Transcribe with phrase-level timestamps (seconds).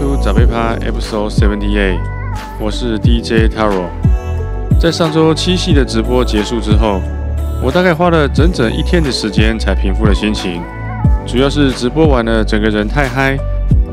[0.00, 2.00] Welcome to 早贝趴 Episode Seventy Eight，
[2.58, 3.84] 我是 DJ Taro。
[4.80, 7.02] 在上周七夕的直播结束之后，
[7.62, 10.62] 我大概花了整整一天的时间才平复了心情。
[11.26, 13.36] 主要是直播完了，整个人太嗨，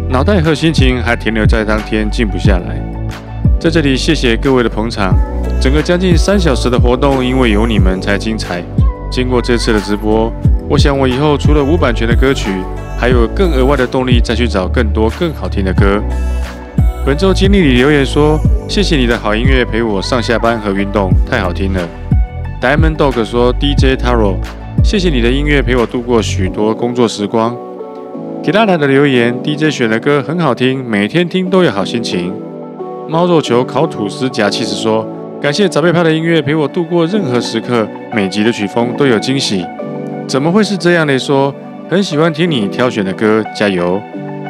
[0.10, 2.82] 脑袋和心情还停留在当天，静不下来。
[3.60, 5.14] 在这里，谢谢各位的捧场。
[5.60, 8.64] 整个将近三小时的活动，因为有你们才精彩。
[9.12, 10.32] 经过这次的直播，
[10.70, 12.50] 我想我以后除了无版权的歌曲，
[12.98, 16.02] 还有更额外的动力再去找更多更好听的歌。
[17.06, 21.88] 本周经理里留言说：“谢谢你的好音乐陪我上下班和运动，太好听了。
[22.60, 24.36] ”Diamond Dog 说：“DJ Taro，
[24.84, 27.56] 谢谢你的音乐陪我度过许多工作时光。
[28.44, 32.34] ”Kira 的留言：“DJ 选的歌很好听，每天听都有好心情。”
[33.08, 35.08] 猫肉球烤吐司夹气势说。
[35.40, 39.64] 感谢早贝派的音乐陪我度过任何时刻，每集的曲风都有惊喜。
[40.28, 41.20] 怎么会是这样的？
[41.20, 41.54] 说
[41.90, 44.02] 很喜欢听你挑选的歌，加油！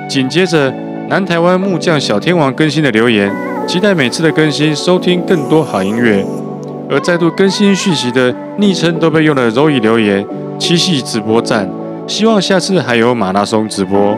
[0.09, 0.73] 紧接着
[1.07, 3.31] 南台湾木匠小天王更新的留言，
[3.67, 6.25] 期待每次的更新，收听更多好音乐。
[6.89, 10.25] 而再度更新讯息的昵称都被用了柔以留言，
[10.57, 11.69] 七夕直播赞，
[12.07, 14.17] 希望下次还有马拉松直播。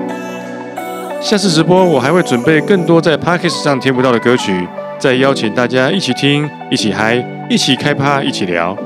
[1.20, 4.66] 下次直播我还会准备更多在 p a c k e s 上听不到的歌曲。
[4.98, 8.78] 再邀请大家一起听，一起嗨，一起开趴，一起聊。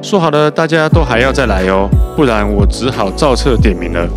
[0.00, 4.08] 说好了，大家都还要再来哦，不然我只好照册点名了。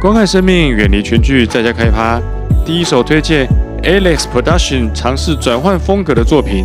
[0.00, 2.20] 观看生命，远离全剧，在家开趴。
[2.64, 3.46] 第一首推荐
[3.82, 6.64] Alex Production 尝试转换风格的作品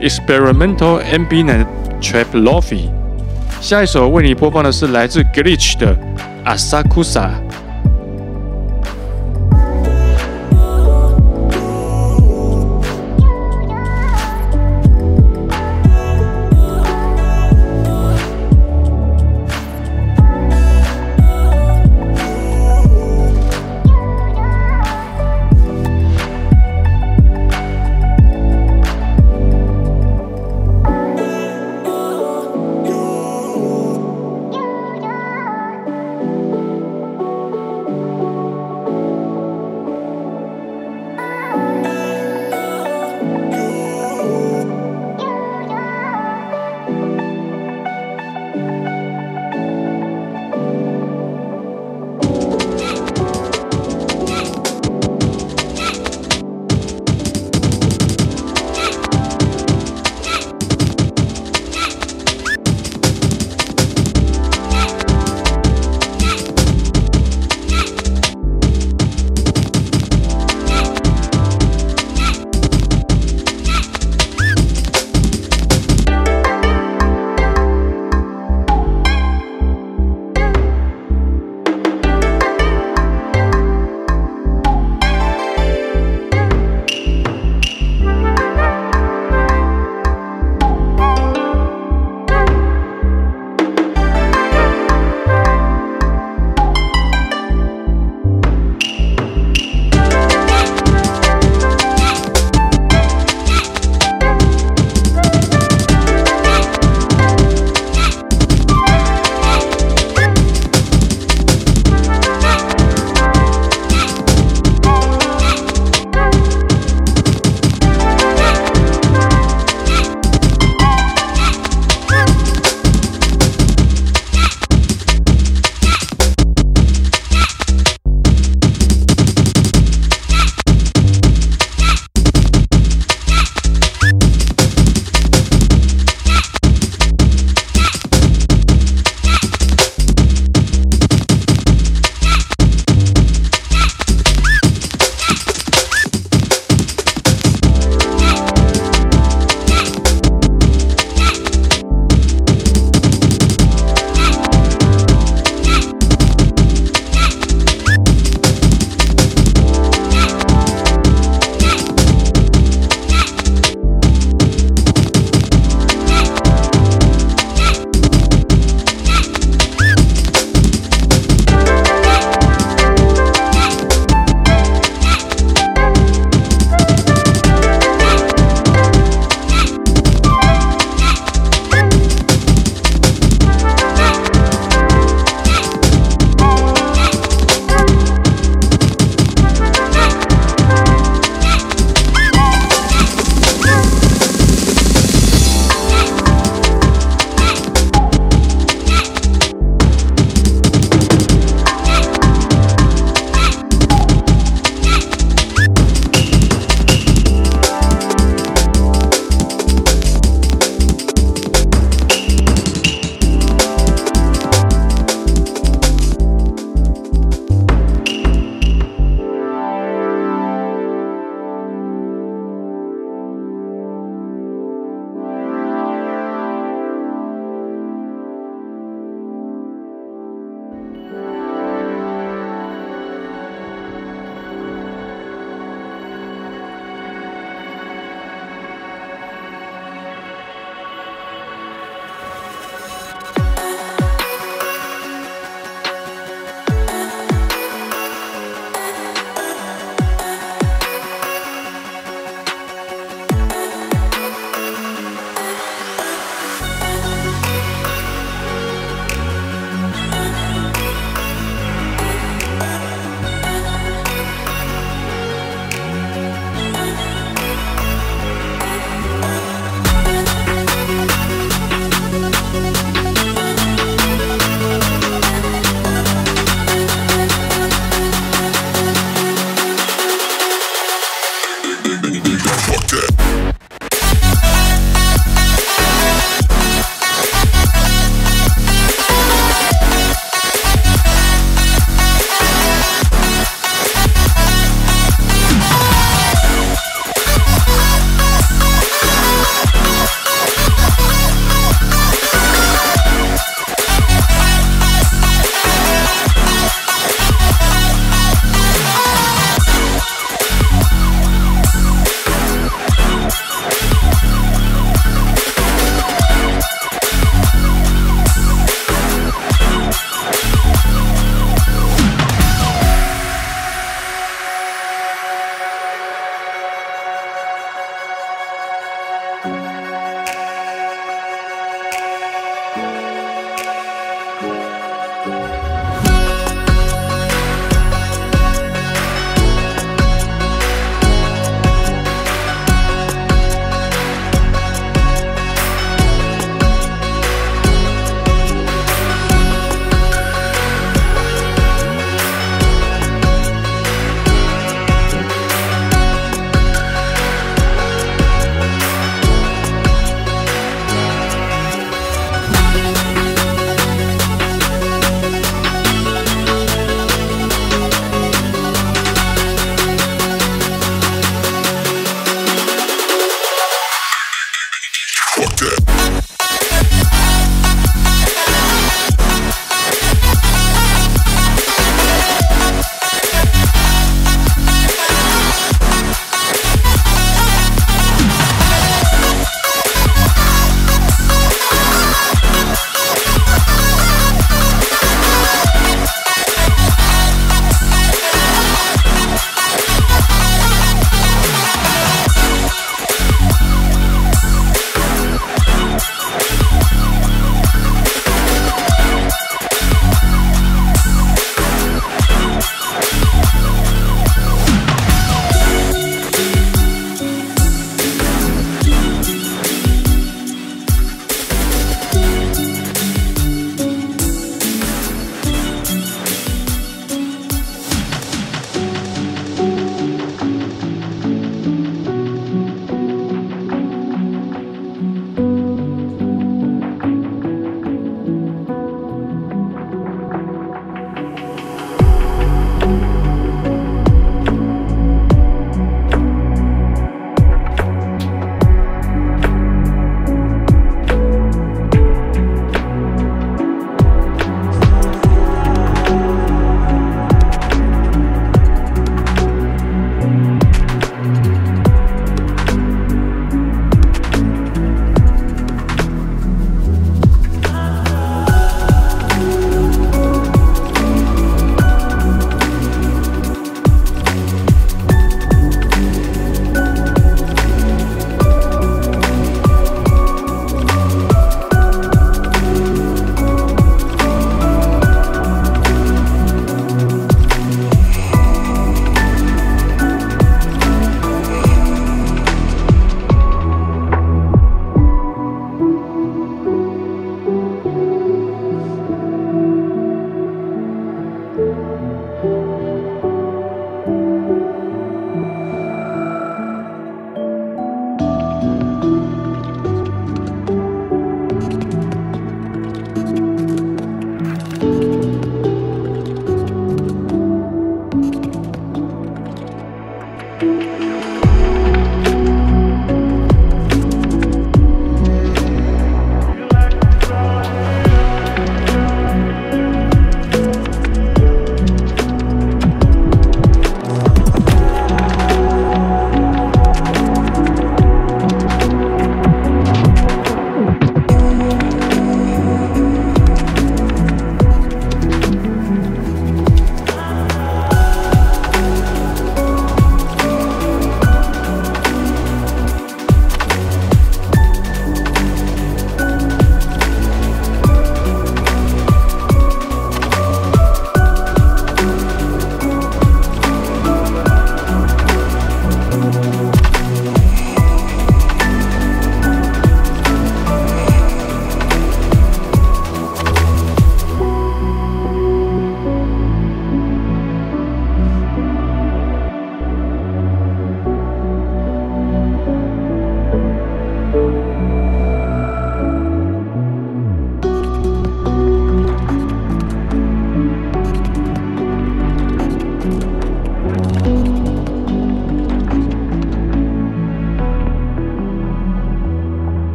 [0.00, 1.66] Experimental Ambient
[2.00, 2.90] Trap Lofi。
[3.60, 5.96] 下一首为你播放的是来自 Glitch 的
[6.44, 7.30] Asakusa。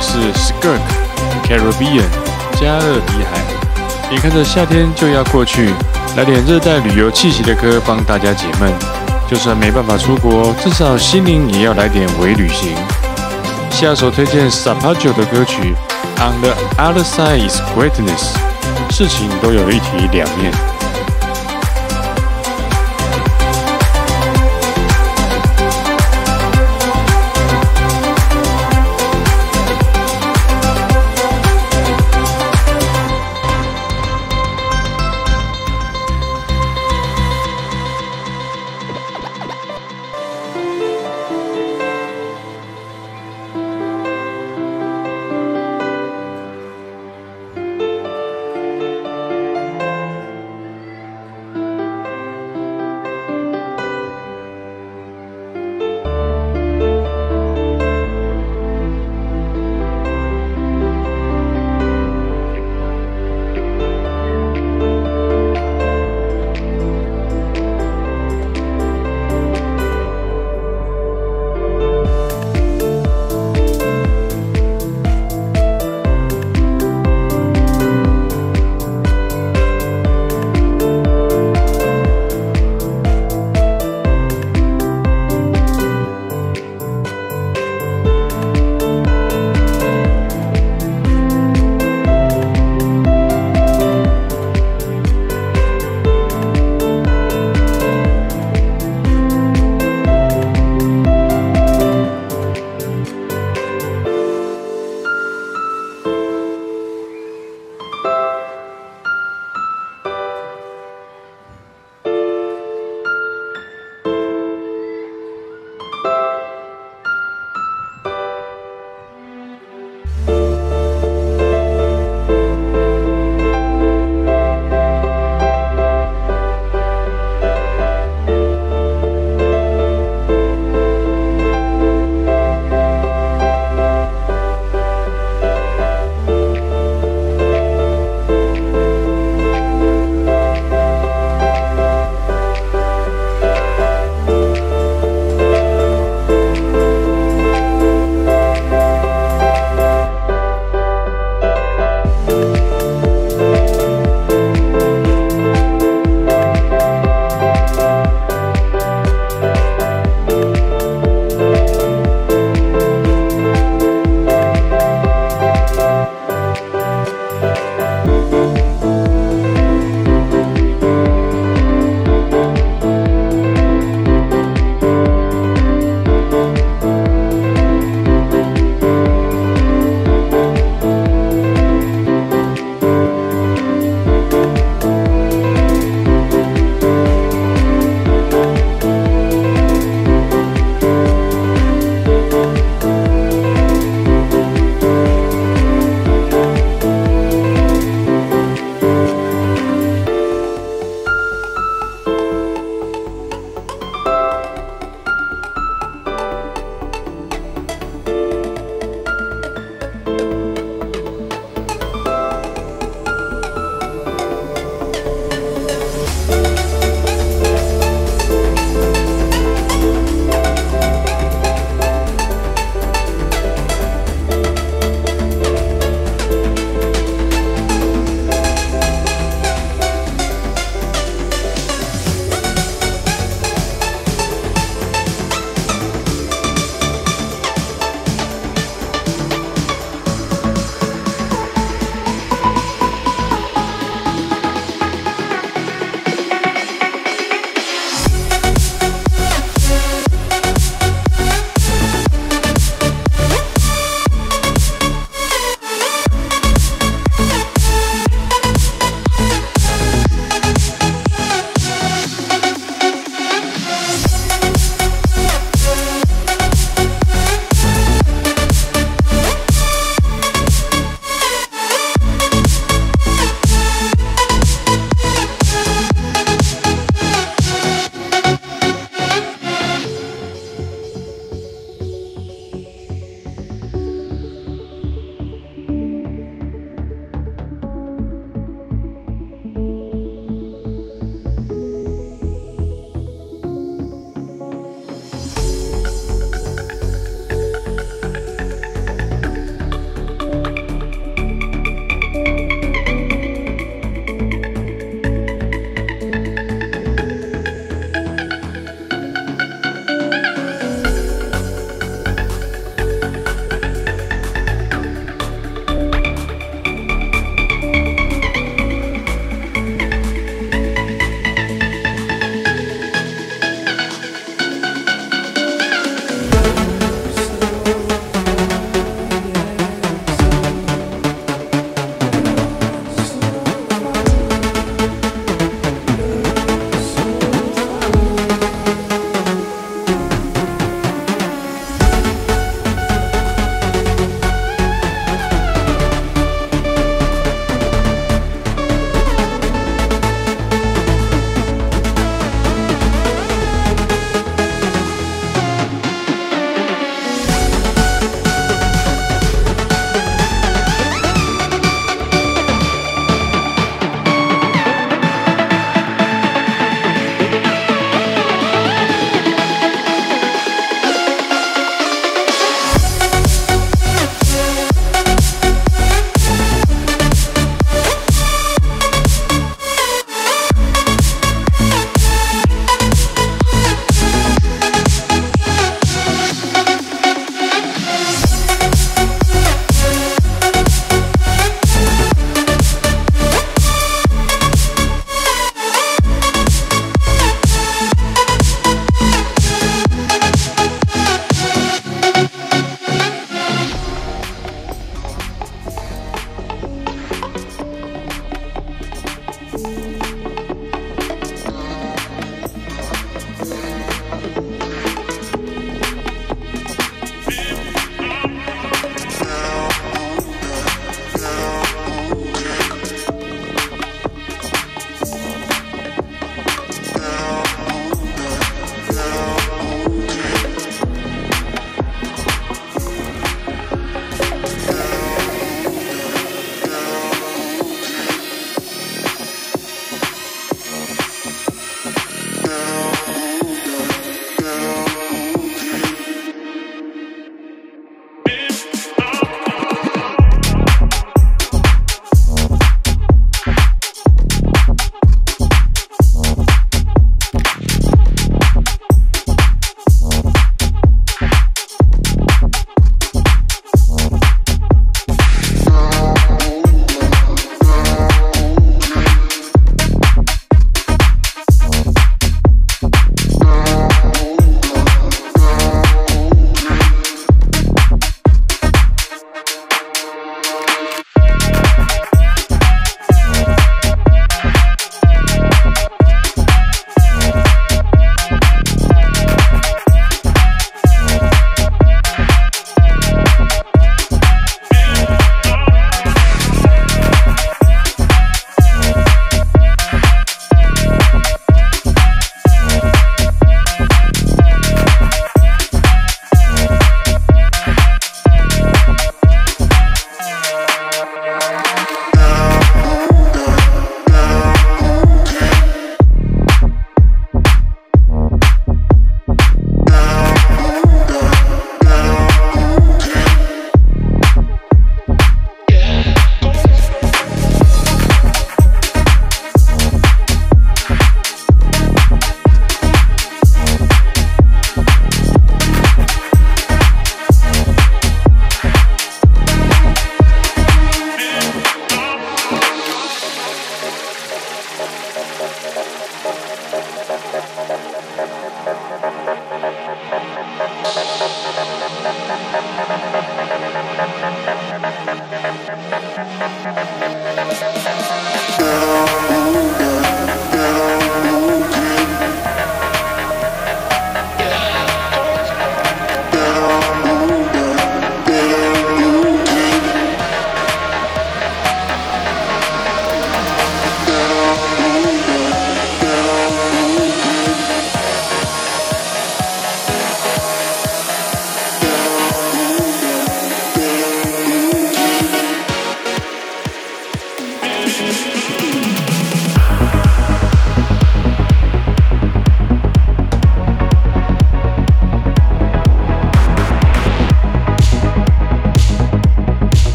[0.00, 0.80] 是《Skirk
[1.44, 2.02] Caribbean》
[2.60, 3.40] 加勒比海。
[4.10, 5.74] 眼看着夏天就要过去，
[6.16, 8.72] 来点热带旅游气息的歌帮大家解闷。
[9.28, 12.74] 就算没办法出国，至少心灵也要来点微旅行。
[13.70, 15.74] 下首推荐 Sapajo 的歌曲
[16.20, 18.34] 《On the Other Side Is Greatness》。
[18.92, 20.52] 事情都有一体两面。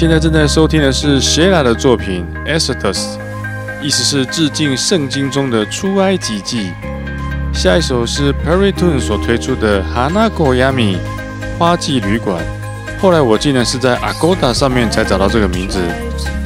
[0.00, 2.96] 现在正在收听的是 Shela 的作品《Exodus》，
[3.82, 6.70] 意思是致敬圣经中的出埃及记。
[7.52, 10.96] 下一首是 Perry Tun 所推出的《Hanako Yami》
[11.58, 12.42] 花季旅馆。
[12.98, 15.78] 后来我竟然是在 Agoda 上面才找到这个名字。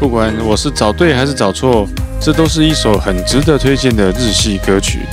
[0.00, 1.86] 不管我是找对还是找错，
[2.20, 5.06] 这都是一首很值得推荐的日系歌曲。